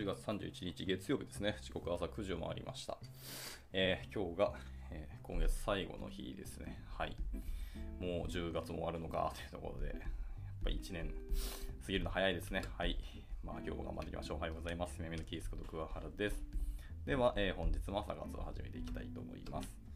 [0.00, 1.58] 10月31日月曜日ですね。
[1.60, 2.96] 時刻朝9時を回りました。
[3.74, 4.52] えー、今日が、
[4.90, 6.82] えー、今月最後の日ですね。
[6.96, 7.14] はい。
[8.00, 9.98] もう10月も終わるのかというところで、やっ
[10.64, 11.10] ぱり1年
[11.84, 12.62] 過ぎるの早いですね。
[12.78, 12.96] はい。
[13.44, 14.36] まあ今日も頑張っていきましょう。
[14.38, 15.02] おはようございます。
[15.02, 16.36] めめのキースこと桑原です。
[17.04, 19.89] では、えー、本日も朝活を始めていきたいと思います。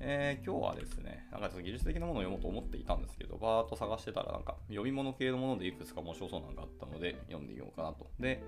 [0.00, 8.06] えー、今日はですね、なんか技術的なものを読もうと思っていたんですけど、バーっと探してたら、なんか読み物系のものでいくつか面白そうなのがあったので、読んでみようかなと。
[8.20, 8.42] で、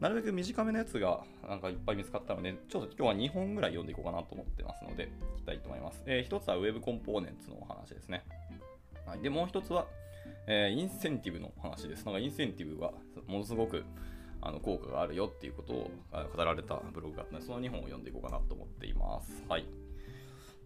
[0.00, 6.02] なるべく短めのやつがなんかいっぱい見つかったので、ちょっと今日は2本ぐらい読んでいこうかなと思ってますので、いきたいと思います。
[6.06, 8.24] えー、1つは Web コンポーネンツのお話ですね。
[9.06, 9.86] はい、で、もう1つは、
[10.46, 12.06] えー、インセンティブの話です。
[12.06, 12.92] なんかインセンティブは
[13.26, 13.84] ものすごく
[14.40, 15.90] あの効果があるよっていうことを
[16.34, 19.44] 語られたブログがあったので、その2本を読んでいこうかなと思っています。
[19.48, 19.66] はい。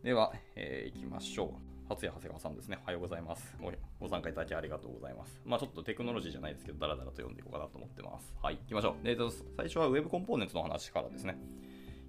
[0.02, 1.48] では、えー、行きましょう。
[1.88, 2.76] 初谷長谷川さんですね。
[2.82, 3.56] おはようございます
[4.00, 4.08] ご。
[4.08, 5.40] 参加いただきありがとうございます。
[5.44, 8.34] まあちょっとテクノロジーじゃないですけど、だらだらと読んでいこうかなと思ってます。
[8.42, 8.94] はい、行きましょう。
[9.04, 11.38] えーと、最初は Web コンポーネントの話からですね。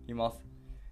[0.06, 0.42] いきます。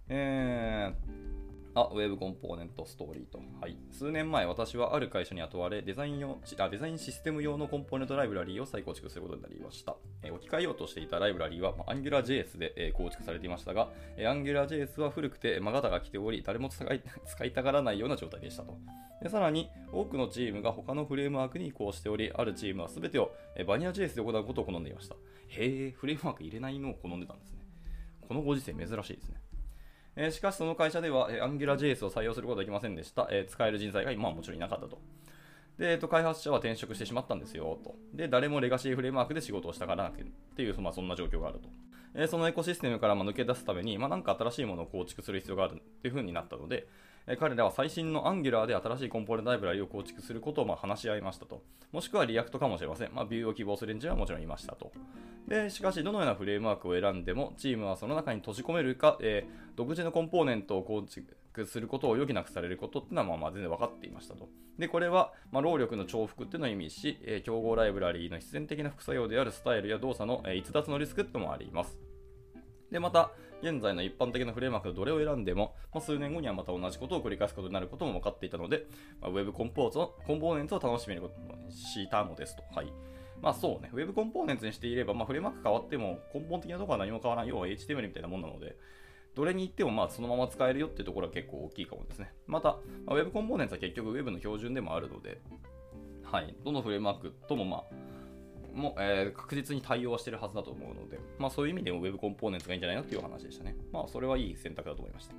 [0.08, 1.31] えー
[1.74, 3.40] あ、ウェブコンポーネントストーリーと。
[3.60, 3.76] はい。
[3.90, 9.96] 数年前、私はある会社に雇われ、デザイン用あデザインシステム用のコンポーネントライブラリーを再構築することになりました。
[10.22, 18.76] えー、置き換えようとしていたライブラリーは、まあ、AngularJS で、えー、構築されていましたが、えー、AngularJS は古くて、まあ、ガタが来ており、誰も使い 使いたがらないような状態でしたと。
[19.22, 25.16] でさらに、多くのチームが他のフレームワークに移行しており、あるチームは全てを、えー、バニラ JS で行うことを好んでいました。
[25.48, 27.64] へえ、フレームワーク入れないのを好んでたんですね。
[28.28, 29.40] このご時世珍しいですね。
[30.16, 33.28] えー、しかしその会社では、えー、AngularJS を採用することができませんでした。
[33.30, 34.98] えー、使える人材が今はもちろんいなかったと。
[35.78, 37.96] で、えー、と開発者は転職してしまったんですよと。
[38.12, 41.68] で、誰もレガシーフレームワークで仕事をしたがらなくてっていう、まあ、そんな状況があると。
[42.14, 46.86] えー、そのエコシステムからま抜け出すために、まあ、なんか新しいものを構築する必要があるっていう風になったので、
[47.26, 51.62] え彼らは最新の Angular で新しいコンポーネントライブラリを構築することをま話し合いましたと。
[51.92, 53.14] もしくは React かもしれません。
[53.14, 54.92] まあ、 Vue を希望するエンジニアはもちろんいましたと。
[55.46, 61.36] で、しかし、どのようなフレームワークを選んでも、チームはその中に閉じ込めるか、えー、独自のコンポーネントを構築
[61.66, 64.48] することを余儀なくされることっていうのはまあまあ全然分かっていましたと。
[64.78, 71.98] で、これは、ま、労力の重複っていうのを意味し、えー、競合ライブラリーの必然的な副作用であるスタイルや動作の、えー、逸脱のリスクってもあります。
[72.90, 78.86] で、また、現在の一般的なフレームワークのどれを選んでも、まあ、数年後にはまた同じことを繰り返すことになることも分かっていたので、
[79.20, 82.62] まあ、Web コンポーツコンポーネンツを楽しめることにしたのですと。
[82.74, 82.92] はい。
[83.40, 87.50] まあそうね、Web コンポーネンツにしていれば、まあ、フレームワーク変わっても根本的なところは何も変わらない。
[87.50, 88.76] 要は HTML みたいなもんなので、
[89.34, 92.32] どれに行ってもまあそのまま使えるよっていうところは結構大きいかもですね。
[92.46, 95.40] また、まあ、Web コンポーネンツは結局 Web の標準でもあるので、
[96.22, 97.82] はい、どのフレームワークともまあ、
[98.74, 103.76] も、えー、確実に対応はしてるはずだと思うので、まあ、そういう意味でも Web コンポーネンツがいいんじゃないのっていう話でしたね。
[103.92, 105.34] まあ、それはいい選択だと思いました。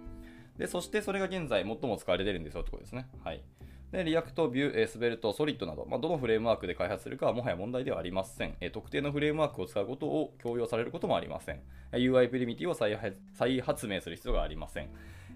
[0.58, 3.08] で、そしてそれが現在最も使われてるんですよってことですね。
[3.24, 3.44] はい。
[3.92, 8.56] で、 React、Vue、Svelte、Solid など、まあ、どのフレームワークで開発するかはもはや問題ではありません。
[8.60, 11.62] え特定のフレームワークを使うことを強要されることもありません。
[11.92, 12.96] UI プリミティを再
[13.62, 14.90] 発明する必要がありません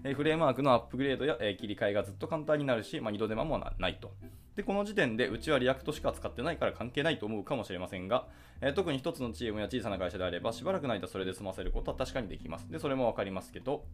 [0.04, 0.12] え。
[0.12, 4.12] フレームワークのアップグレードやえ切り替えがずっと簡単になるし、まあ、二度手間もないと。
[4.58, 8.26] で、この時点でうちは React しか使ってないから関係ないと思うかもしれませんが、
[8.60, 12.68] えー、特に一つのチームや小さな会社であれば、しばらくの間それで済ませることは確かにできます。
[12.68, 13.84] で、それもわかりますけど、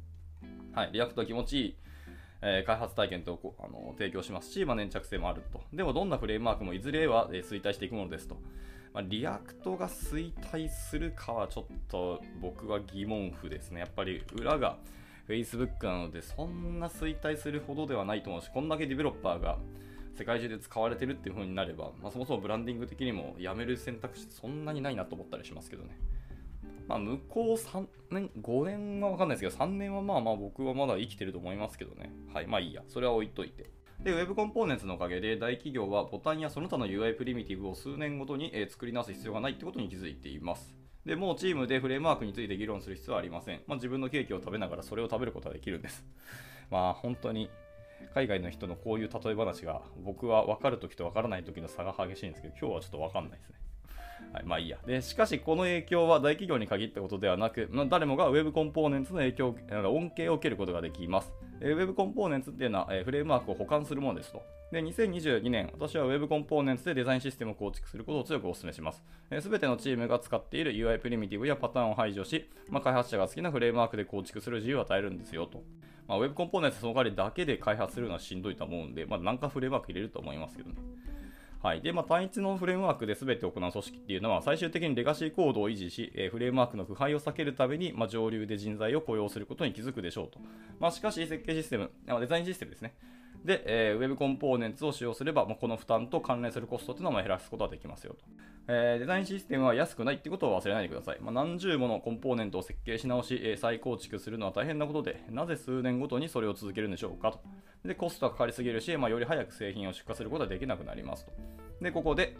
[0.72, 1.76] はい、 React は気持ちいい、
[2.40, 5.60] えー、開発体験とあの提供しますし、まあ、粘着性もあると。
[5.70, 8.38] でも、どんなフレームワークもいずれは、えー、衰退していくものですと。
[8.94, 13.80] まあ、 React が衰退するかはちょっと僕は疑問符ですね。
[13.80, 14.78] やっぱり裏が
[15.28, 19.58] Facebook なので、そんな衰退するほどではないと思うし、こんだけディベロッパーが
[20.16, 25.98] 世界中で使われてるっていう風になれば、まあ、そもそもブランディング的にもやめる選択肢そんなにないなと思ったりしますけどね。
[26.86, 32.12] まあ、向こう3年、5年は分かんないですけど、3年はまあまあ僕はまだ生きてると思いますけどね。
[32.32, 32.82] はい、まあいいや。
[32.88, 33.70] それは置いといて。
[34.02, 40.74] で、Web コンポーネンツのおかげで大企業はボタンやその他の UI プリミティブを数年ごとに作り直す必要がないってことに気づいています。
[41.06, 43.62] で、もうチームでフレームワークについて議論する必要はありません。
[43.66, 46.04] まあ、自分のケーキを食べながらそれを食べることができるんです。
[46.70, 47.50] まあ本当に
[48.14, 53.54] 海外の人のこういう例え話が僕は分かるときと分からないときの差が激しいんですけど、今日はちょっと分かんないですね。
[54.32, 54.78] はい、まあいいや。
[54.86, 61.32] で、しかしこの影響は大企業に限ったことではなく、まあ、誰もが Web コンポーネンツの影響、恩恵を受けることができます。
[61.60, 64.42] Web コンポーネンツっていうのはえ、フレームワークを保管するものですと。
[64.74, 69.04] で、2022年、私は Web コンポーネンツでデザインシステムを構築することを強くお勧めします。
[69.40, 75.62] す、べ、てのチームが使っている UI プリミティブやパターンを排除し、まあ、開発者が好きなフレームワークで構築する自由を与えるんですよと。
[76.08, 80.76] まあ、Web コンポーネンツその代わりだけで開発するのはしんどいと思うんで、まあ、何かフレームワーク入れると思いますけどね。
[81.62, 81.80] はい。
[81.80, 90.40] で、まあ、単一のフレームワークで全て行う組織っていうのは、最終的にレガシーコードを維持し、え、フレームワークの腐敗を避けるために、まあ、上流で人材を雇用することに気づくでしょうと。
[90.80, 92.94] まあ、しかし、設計システム、デザインシステムですね。
[93.44, 98.24] で、えー、Web コンポーネンツを使用すれば、まあ、この負担と関連するコストというのも減らすことができますよと。
[98.66, 101.18] えー、デザインシステムは安くないってことを忘れないでください。
[101.20, 107.40] まあ、何十ものコンポーネントを設計し直し、えー、再構築するのは大変なことで、なぜ数年ごとにそれを続けるんでしょうかと。
[107.86, 111.32] で、コストがかかりすぎるし、まあ、より早く製品を出荷することができなくなりますと。
[111.82, 112.34] で、ここで、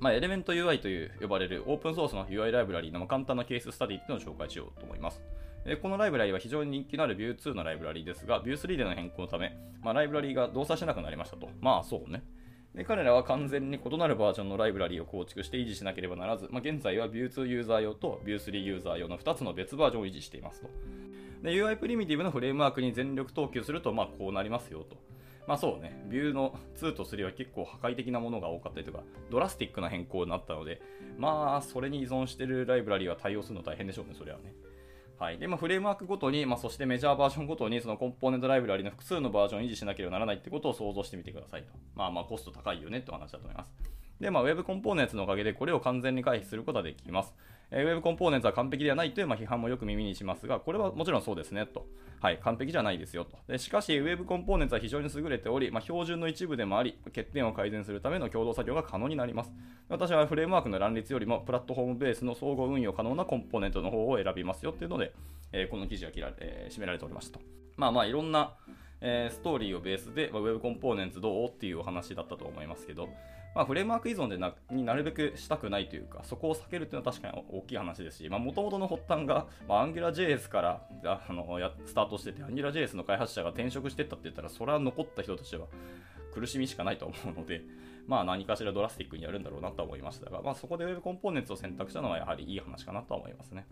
[0.00, 5.22] まあ、エレメント UI という呼ばれるオープンソースの UI ライブラリーの簡単なケーススタディっていうのを紹介しようと思います。
[5.80, 11.48] このライブラリは非常に人気のある Vue2 のライブラリですが、Vue3 での変更のため、まあ、ライブラリが動作しなくなりましたと。
[11.60, 12.24] まあそうね。
[12.74, 20.70] で彼らは完全に異なるバージョンのライブラリを構築して維持しなければならず、まあ、現在は Vue2 ユーザー用と Vue3 ユーザー用の2つの別バージョンを維持していますと。
[21.42, 24.96] で UI プリミティブのフレームワークに全力投球すると、まあ、こうなりますよと。
[25.46, 30.80] まあそうね、ビューの2と3は結構破壊的なものが多かったりとか、ドラスティックな変更になったので、
[31.18, 34.54] まあそれに依存しているライブラリは対応するの大変でしょうね、それはね。
[35.22, 41.68] はいでまあ、フレームワークごとに、まあ、そしてメジャーバージョンごとにそのコンポーネントライブラリの複数のバージョンを維持しなければならないってことを想像してみてくださいと。
[41.94, 44.01] まあまあコスト高いよねって話だと思います。
[44.22, 47.34] で、まあ、Web コンポーネンツのおかげでこれを完全に回避することができます。
[47.72, 51.88] えー、Web コンポーネンツは完璧ではないという、まあ、批判もよく耳にしますが、これはもちろんそうですねと。
[52.20, 53.36] はい、完璧じゃないですよと。
[53.48, 59.50] でしかし、Web コンポーネンツは非常に優れており、まあ、標準の一部でもあり、欠点を改善するための共同作業が可能になります。
[59.88, 65.12] 私はフレームワークの乱立よりも、プラットフォームベースの総合運用可能なコンポーネントの方を選びますよっていうので、
[65.50, 67.44] えー、この記事が切られ、えー、締められておりましたと。
[67.76, 68.54] まあまあ、いろんな、
[69.00, 73.08] えー、ストーリーをベースで、まあ、Web コンポーネンツどうっていうお話だったと思いますけど、
[73.54, 85.66] まあ、フレームワーク依存でなになるべくしたくないというか、そこを避けるというのは確かに大きい話ですし、もともとの発端が、まあ、AngularJS からあのやスタートしてて、AngularJS の開発者が転職してったって言ったら、それは残った人としては
[86.34, 87.62] 苦しみしかないと思うので、
[88.06, 93.66] まあ、何かしらドラスティックにやるんだろうなと思いましたが、まあ、そこで Web コンポーネンツを選択したのはやはりいい話かなと思いますね。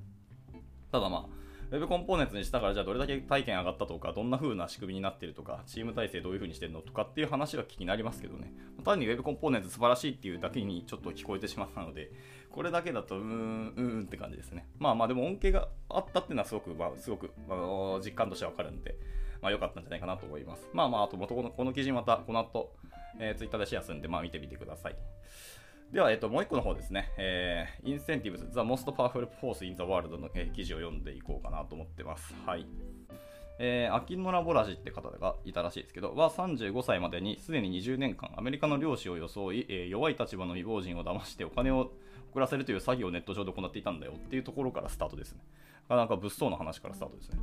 [0.93, 8.53] ただまあ、Web コンポーネンツにしたからじゃあどれだけ体験上がったとか、どんな風な仕組みになってるとか、チーム体制どういう風にしてるのとかっていう話は気になりますけどね。
[8.85, 12.11] 単に Web コンポーネンツ素晴らしいっていうだけにちょっと聞こえてしまったので、
[12.51, 14.67] これだけだとうーん、うーんって感じですね。
[14.81, 18.97] まあまあでも恩恵があったっていうのはすごく、まあ、すごく、まあ、実感としてわかるんで、
[19.41, 20.67] まあ良かったんじゃないかなと思います。
[20.73, 22.73] まあまあ、あとこのこの記事またこの後、
[23.21, 24.97] えー、Twitter でシェアするんで、まあ見てみてください。
[25.93, 32.33] では、えっと、もう一個の方ですね、えー、Incentives, The Most Powerful Force in the World の、えー、記事を読んでいこうかなと思ってます。
[32.47, 32.67] はい。
[33.59, 41.91] えー、アキノラ・ボラジって方がいたらしいですけど、は35歳までにすでに20年間アメリカの漁師を装い、えー、弱い立場の未亡人を騙してお金を
[42.31, 45.41] 送らせるという詐欺をネット上で行っていたんだよっていうところからスタートですね。
[45.89, 47.39] なかなか物騒な話からスタートですね。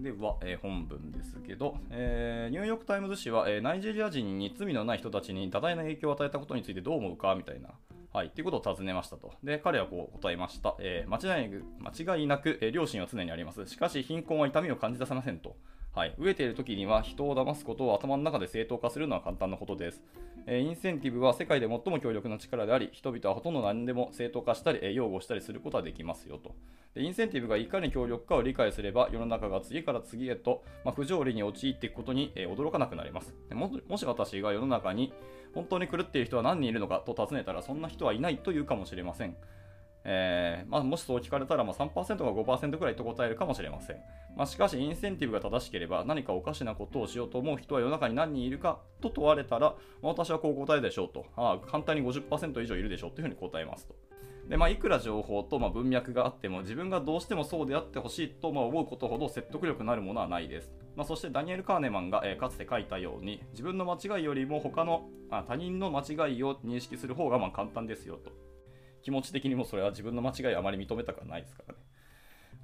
[0.00, 7.70] では、えー、本文ですけど、えー、ニューヨーク・タイムズ紙は、えー、ナイジェリア人に罪のない人たちに多大な影響を与えたことについてどう思うかみたいな、
[8.12, 9.32] はい、っていうことを尋ねましたと。
[9.44, 10.74] で、彼はこう答えました。
[10.80, 13.66] え間違い間違いなく、え良心は常にあります。
[13.66, 15.56] しかし、貧困は痛みを感じさせませんと。
[15.94, 20.02] はい、飢えている時には人を騙すことを頭の中で正当化するのは簡単なことです。
[20.46, 26.54] えインセンティブは世界で最も強力な力であり、人々はほとんど何でも正当化したり、え擁護したりすることはできますよと
[26.94, 27.02] で。
[27.02, 33.70] インセンティブがいかに強力かを理解すれば、世の中が次から次へと、まあ、不条理に陥っていくことに、え驚かなくなりますでも。
[33.88, 35.14] もし私が世の中に
[35.54, 39.36] 本当に狂っている人は何人いるのかと尋ねたら、そんな人はいないというかもしれません。
[40.04, 43.96] えー、まあ、もしそう聞かれたら、まあ、3%か5%くらいと答えるかもしれません。
[44.36, 51.24] まあ、しかし、インセンティブが正しければ、何かおかしなことをしようと思う人は世の中に何人いるかと問われたら、まあ、私はこう答えるでしょうと。
[51.36, 53.94] ああ、簡単に50%以上いるでしょうというふうに答えますと。
[54.48, 60.70] でまあ、いくら情報とま文脈があっても自分がどうしてもそうであってほしいとま思うことほど説得力のあるものはないです。
[60.96, 68.32] まあ、そしてダニエル・カーネマンが、えー、かつて書いたように自分の間違いよりも他のあ他人の間違いを認識する方がま簡単ですよと。
[69.04, 71.80] 気持ち的にもそれは自分の間違いあまり認めたくはないですからね。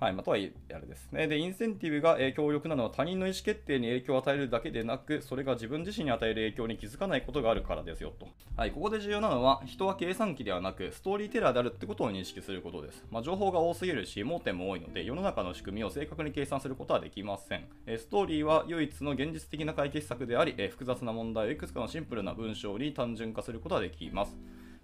[0.00, 0.14] はい。
[0.14, 1.28] まあ、とはいえ、あれですね。
[1.28, 8.26] で、インセンティブが、えー、強力なのは他人の意思決定に影響を与えるだけでなく、それが自分自身に与える影響に気づかないことがあるからですよと。
[8.56, 8.70] はい。
[8.70, 13.04] ここで重要なのは、人は計算機ではなく、ストーリーテラーであるってことを認識することです。
[13.10, 17.66] まあ、情報が多すぎるし、盲点も多いので、世の中の仕組みを正確に計算することはできません。
[17.84, 24.34] えー、ストーリーは唯一の現実的な解決策であり、えー、複雑な問題をいくつかのシンプルな文章に単純化することができます。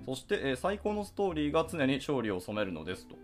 [0.05, 3.17] そして、え、最高のストーリーが常に勝利を染めるのですと。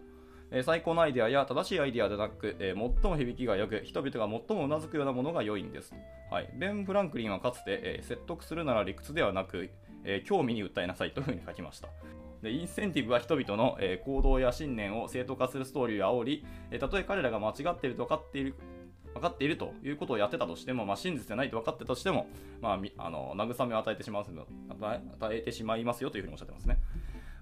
[0.54, 5.94] え最高のアイデアや正しいアイデアでなく、え、最も響きが良く、人々が最もうなずくようなものが良いんです。
[6.30, 9.70] はい、ベン・フランクリンはかつて、え、説得するなら理屈ではなく、
[10.04, 11.88] え、興味に訴えなさいというふうに書きました。
[12.42, 18.56] でインセンティブは人々の、え行動や信念を正当化するストーリーを煽り、えたとえ彼らが間違っていると分かっている
[19.14, 22.26] 分かっているということをやってたとしても、まあ、真実でないと分かってたとしても、
[22.60, 26.78] まあ、あの慰めを与えてしまう与えてしまいますよというふうにおっしゃってますね。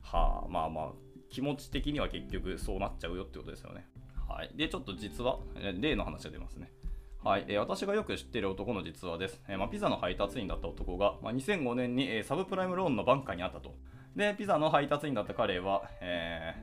[0.03, 0.91] はあ、まあまあ、
[1.31, 3.87] 気持ち的には結局そうなっちゃうよってことですよね。
[4.29, 4.50] はい。
[4.57, 5.39] で、ちょっと実は、
[5.81, 6.73] 例の話が出ますね。
[7.23, 9.43] はいえー、私がよく知っている男の実話です。
[9.47, 13.75] えーまあ、ピザの配達員だった男が、まあ、2005年に、えー、サブプライムローンのバンカーにあったと。
[14.17, 16.55] で、ピザの配達員だった彼は、え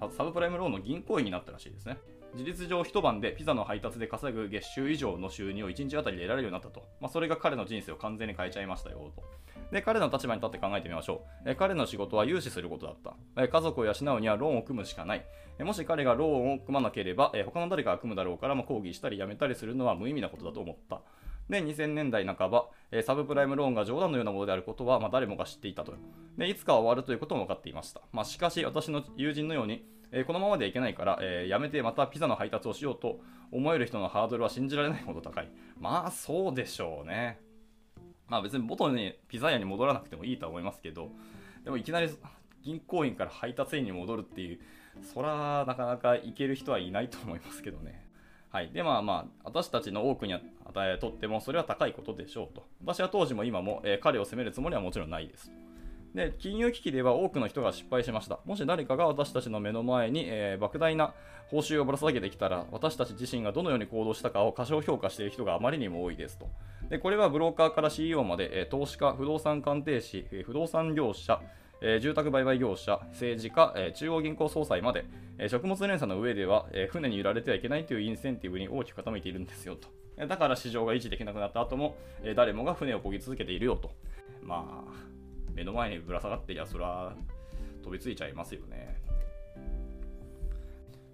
[0.00, 1.96] ー、サブプライムローンの銀行員になったらしいですね。
[2.34, 6.86] 事実上一晩でピザの配達で稼ぐ月収以上の収入を1日あたりで得られるようになったと。
[7.00, 9.22] まあ、それが彼の人生を完全に変えちゃいましたよと。
[9.70, 11.50] で、彼の立場に立って考えてみましょう。
[11.50, 13.14] え彼の仕事は融資することだった。
[13.42, 15.24] え家族を養うにはローンを組むしかない。
[15.58, 21.02] えもし彼がローンを組まなければ、え他の誰かが組むだろうから、ま抗議したり辞めたりするのは無意味なことだと思った。
[21.48, 25.94] で、2000年代半ば、えサブプライムローンが冗談のようなものであることは、まあ、誰もが知っていたと。
[26.38, 28.00] で、いつかは終わるということも分かっていました。
[28.12, 35.48] まあ、しかし、私の友人のように、えこのままではいけないから、えー、やめてまたピザの配達をしようと思える人のハードルは信じられないほど高い。
[35.78, 37.40] まあ、そうでしょうね。
[38.28, 41.10] まあ別に元にピザ屋に戻らなくてもいいとは思いますけど、
[41.64, 42.08] でもいきなり
[42.62, 44.60] 銀行員から配達員に戻るっていう、
[45.02, 48.06] そらなかなか行ける人はいないと思いますけどね。
[48.50, 48.70] はい。
[48.70, 50.42] で、まあまあ、私たちの多くに与
[50.92, 52.66] えとっても、それは高いことでしょうと。
[52.82, 55.50] 私は当時も今も、え、彼を責めるつもりはもちろんないです。
[56.14, 58.38] で、金融危機では多くの人が失敗しました。
[58.44, 61.14] もし誰かが私たちの目の前に、えー、莫大な
[61.50, 66.48] 報酬をぶら下げてきたら、私たち自身がどのように行動したかを過小評価している人があまりにも多いですと。
[66.90, 71.40] でこれはブローカーから CEO まで、え投資家、不動産鑑定士、不動産業者、
[71.80, 75.06] え住宅売買業者、政治家、え中央銀行総裁まで、
[75.38, 79.88] え食物連鎖の上では、え船に揺られてはいけないというインセンティブに大きく傾いているんですよと。
[80.26, 83.90] だから市場が維持できなくなった後も、え誰もが船を漕ぎ続けているよと。
[84.42, 85.12] まあ、
[85.54, 87.14] 目の前にぶら下がっていや、それは
[87.82, 89.00] 飛びついちゃいますよね。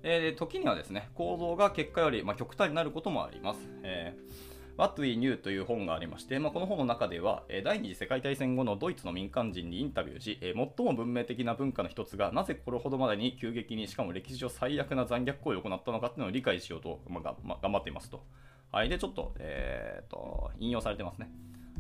[0.03, 3.69] えー、時にはですね、行動が結果より、まあ、極端になることもあります。
[3.83, 18.23] えー What We Knew という本がありまして、まあ、この本の中では、第二次世界大戦後のドイツの民間人にインタビューし、最も文明的な文化の一つがなぜこれほどまでに急激に、しかも歴史上最悪な残虐行為を行ったのかっていうのを理解しようと、まあまあ、頑張っていますと。
[18.71, 18.89] はい。
[18.89, 21.29] で、ちょっと、えー、と、引用されてますね。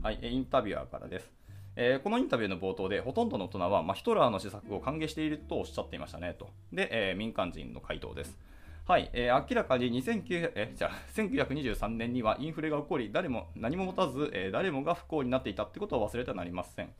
[0.02, 0.18] はい。
[0.20, 1.38] インタビュアーからです。
[1.80, 6.50] えー、このインタビューの冒頭で、ほとんどの大人は、まあ、ヒトラーの施策を歓迎しているとおっしゃっていましたねと。
[6.73, 8.37] で、えー、民間人の回答です。
[8.88, 16.90] はい、えー、明らかに2009えじゃ1923年にはインフレが起こり、誰も何も持たず、えー、誰もが不幸になっていたってことを忘れてはなりません。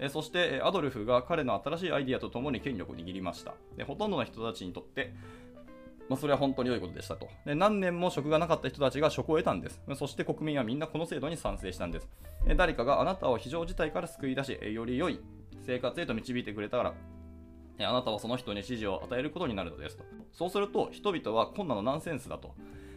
[0.00, 3.54] え、そして、アドルフが彼の新しいアイディアとともに権力を握りました。
[3.76, 5.14] でほとんどの人たちにとって、
[6.08, 7.54] まあ、それは本当に良いことでしたとで。
[7.54, 9.80] 何年も職がなかった人たちが職を得たんです。
[9.96, 12.08] そして国民はみんなこの制度に賛成したんです。
[12.56, 15.20] 誰かがあなたを非常事態から救い出し、より良い
[15.66, 16.94] 生活へと導いてくれたから
[17.80, 20.04] あなたはその人に指示を与えることになるのですと。
[20.32, 22.54] そうすると、人々はこんなのナンセンスだと。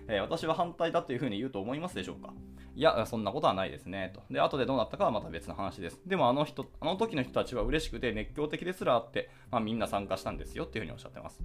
[0.07, 2.33] えー、私は反対だというふうに言うと思いますでしょうか
[2.75, 4.11] いや、そんなことはないですね。
[4.13, 4.21] と。
[4.29, 5.99] で、後でどうなったかはまた別の話です。
[6.05, 11.41] でもあの人、あの時の人たちは嬉しくて熱狂的ですらあって、まあ、みんな参加したんですよっていうふうにおっしゃってます。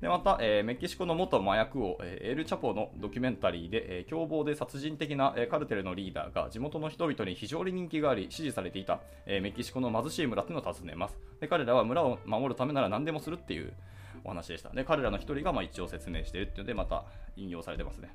[0.00, 11.18] でまた、えー、メキシコの元麻薬王、えー、エル・チャポのドキュメンタリーで、えー、凶暴で殺人的な、えー、カルテルのリーダーが地元の人々に非常に人気があり支持されていた、えー、メキシコの貧しい村というのを訪ねます。
[11.40, 13.74] で彼らは村を守るためなら何でもするっていう
[14.24, 14.70] お話でした。
[14.70, 17.04] で彼らの1人がまあ一応説明しているっていうのでまた
[17.36, 18.14] 引用されてますね。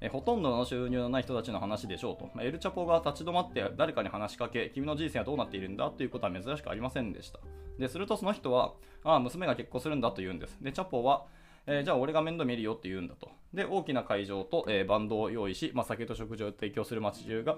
[0.00, 7.40] えほとんどの収入のない人たちの話でしょうと、まエルチャポが立ち止まって誰かに話しかけ、君の人生はどうなっているんだということは珍しくありませんでした。
[7.78, 8.74] でするとその人は、
[9.04, 10.58] ああ、娘が結婚するんだと言うんです。
[10.62, 11.24] で、チャポは、
[11.66, 13.30] えー、じゃあ俺が面倒見るよって言うんだと。
[13.54, 17.56] で、大きな会場と、えー、バンドを用意し、まあ、酒と食事を提供する町中が、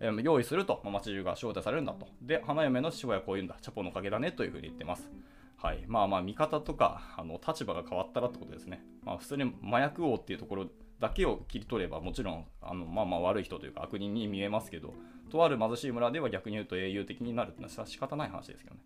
[0.00, 2.06] えー、用意すると、まあ、町中が招待されるんだと。
[2.22, 3.56] で、花嫁の父親はこう言うんだ。
[3.60, 5.10] チャポのおかげだねというふうに言ってます。
[5.56, 5.84] はい。
[5.86, 8.82] まあまあ、見方とか、あの、立場が変わったらってことですね。
[9.04, 10.66] まあ、普通に麻薬王っていうところ
[11.00, 14.94] だけを切り取れば、もちろん、あの、まあまあ悪い人というか悪人に見えますけど、
[15.30, 18.82] とある貧しい村では逆に言うと英雄的になるっていうのは仕方ない話ですけどね。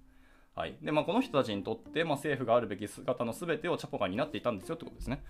[0.55, 5.25] はいでまあ、この人たちにとって、まあ、政府があるべき姿の全てをチャポが担っていたんですよってことですね。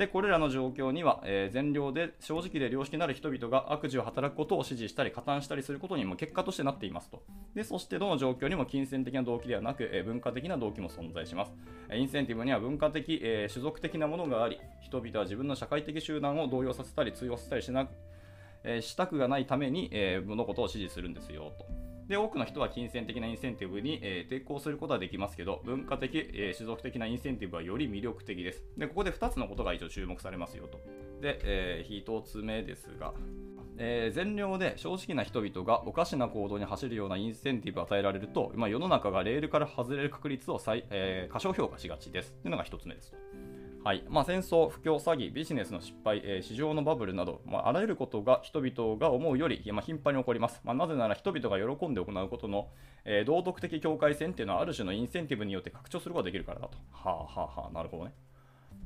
[0.00, 7.22] で、これらの状況には、えー、善良で正直で良識のある人々が悪事を働くことを支持したり、加担したりすることにも結果としてなっていますと。
[7.54, 11.52] で、そしてどの状況にも金銭的な動機ではなく、えー、文化的な動機も存在します。
[11.92, 17.86] インセンティブには文化的、えー、種族的なものがあり、人々は自分の社会的集団を動揺させたり、通用させたりしな、
[18.64, 21.89] え、したくがないために、えー、物事を支持するんですよと。
[22.10, 28.64] で、多くの人は金銭的なインセンティブに、えー、抵抗することはできますけど、文化的、えー、種族的なインセンティブはより魅力的です。
[28.76, 30.80] で、ここで2つのことが一応注目されますよと。
[31.20, 33.14] で、えー、1つ目ですが、
[33.78, 42.32] えー、善良で正直な人々がおかしな行動に走るようなインセンティブを与えられると、まあ、世の中がレールから外れる確率を最、えー、過小評価しがちです。
[42.42, 43.16] というのが1つ目ですと。
[43.82, 50.60] はいまあ、戦争、不況、詐欺、ビジネスの失敗、えー、市場のバブルなど、まあ、あらゆることが人々が思うより、まあ、頻繁に起こります。
[50.64, 52.68] まあ、なぜなら人々が喜んで行うことの、
[53.06, 56.76] えー、道徳的境界線っていうのはある種のインセンティブによって拡張することができるからだと。
[56.92, 58.12] はあはあはあ、なるほどね。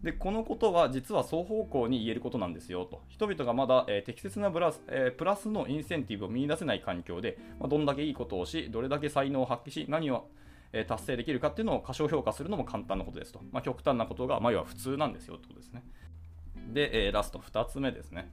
[0.05, 10.29] でこのことは実は双方向に言えることなんですよと人々がまだ、えー、適切なブラス、えー、プラスのインセンティブを見出せない環境で、まあ、どんだけいいことをしどれだけ才能を発揮し何を
[10.76, 13.40] え達成できるかっていうのを過小評価するのも簡単なことですと。
[13.52, 15.85] まあ、極端なことが、まあ、要は普通なんですよってことですね。
[16.73, 18.31] で、えー、ラスト2つ目ですね。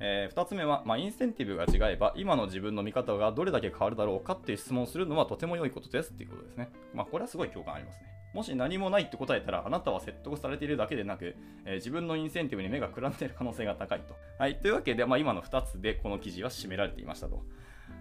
[0.00, 6.68] えー、2つ目は、まあ、インセンティブが違えば今の自分の見方がどれだけ変わるだろうかっていう質問をするのはとても良いことですっていうことですね。
[6.92, 8.08] まあ、これはすごい共感ありますね。
[8.34, 14.16] もし何もないって答えたらあなたは説得されているだけでなく、えー、自分のインセンティブに目がくらんでいる可能性が高いと。
[14.38, 17.44] はい、というわけで、まあ、今の2つでこの記事は締められていましたと。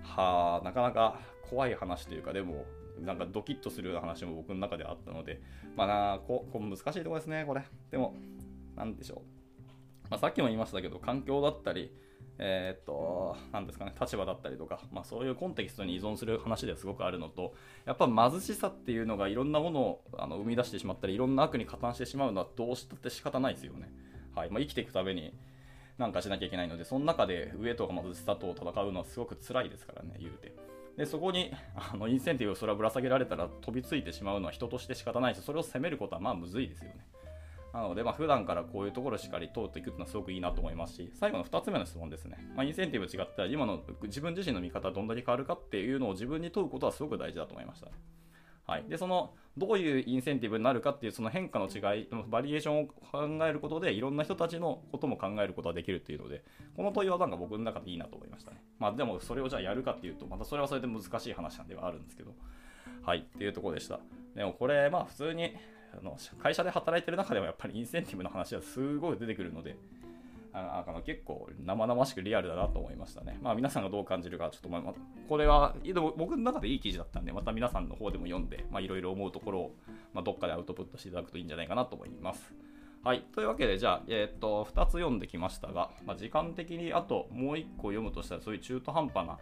[0.03, 2.65] はあ、なかなか怖い話というか、でも
[3.00, 5.41] なんかドキッとするような話も僕の中であったので、
[5.75, 7.63] まあなここ難しいところですね、これ。
[7.89, 8.15] でも、
[8.75, 9.41] なんでしょう。
[10.10, 11.96] まあ、さっきも言いましたけど、環境だったり、
[12.38, 17.53] えー、っと、なんですかね、立場だったりとか、まあ、そういうコンテキストに依存する話ではすごくあるのと、
[17.86, 23.89] やっぱ貧しさっていうのがいろんなものをあの生み出してしまったり、いろんな悪に加担してしまうのはどうしたって仕方ないですよね。
[24.36, 25.34] はいまあ、生きていくために
[25.98, 30.53] なんかしなきゃいけないので、その中で上とか貧しさと戦うのはすごく辛いですからね、言うて。
[30.98, 37.07] でそこにあのインセンティブをそれはぶら下げられたら飛びついてしまうのは人として仕方ないしそれを責めることはまあむずいですよね
[37.74, 42.38] なので、まあ、普段からこういうところしっかり通っていくっていうのはすごくいいなと思いますし、最後の2つ目の質問ですね。
[42.55, 47.86] まあ、インセンティブ違ったら、今の自分自身の見方どんだけ変わるかっていうのを自分に問うことはすごく大事だと思いました。
[47.88, 47.93] ね
[48.72, 56.42] はい、でそのどういうインセンティブになるかっていうその変化の違いバリエーションを考えることでいろんな人たちのことも考えることができるっていうので
[56.78, 58.63] この問いはなんか僕の中でいいなと思いましたね。
[58.80, 62.34] まあでもそれをじゃあやるかっていうとまたそれはそれで難しい話なんではあるんですけど。
[63.04, 63.20] はい。
[63.20, 64.00] っていうところでした。
[64.36, 65.56] でもこれまあ普通に
[65.94, 69.75] あの会社で働いてる中でもやっぱりインセンティブの話はすごい出てくるので
[70.53, 73.39] あの結構生々しくリアルだなと思いましたね。
[73.41, 74.93] まあ皆さんがどう感じるかちょっとまあ
[75.29, 75.75] これは
[76.17, 79.75] 僕の中でいい記事だったんでまた皆さんの方でも読んでいろいろ思うところを、
[80.13, 82.53] まあ、どっかでアウトプットしていただくといいんじゃないかなと思います。
[83.03, 83.25] はい。
[83.34, 89.39] というわけで、じゃあ、えっ、と、2つ読んできましたが、まあ、時間的にあともう1個読むとしたら、そういう中途半端な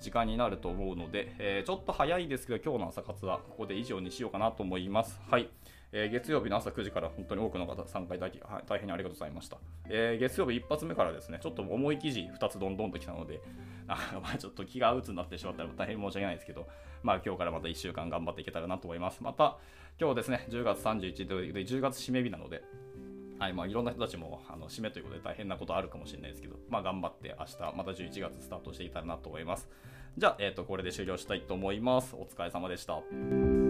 [0.00, 5.20] 時間になると思うので、えー、ちょっと早いですけど、今日の朝活はここで以上にしようかなと思います。
[5.28, 5.48] はい。
[5.92, 9.58] えー、月曜日の朝9時から本当に多くの方参加いただき、はい、大変にありがとうございました。
[9.88, 13.40] えー、月曜日一発目からですね、ちょっと重い記事2つどんどんときたので、
[13.88, 16.68] あ まあちょっと気が鬱になってしまったら大変申し訳ないですけど、
[17.02, 19.22] まあ今日からまた1週間頑張っていけたらなと思います。
[19.22, 19.58] また
[20.00, 22.62] 今日ですね、10月31日で10月締め日なので、
[23.40, 29.68] はいまあ、いろんな人たちもあの締めということで大変なことあるかもしれないですけど、まあ、頑張って明日また11月スタートしていたらなと思います。
[30.18, 32.14] じゃあ、えー、とこれで終了したいと思います。
[32.16, 33.69] お疲れ様でした。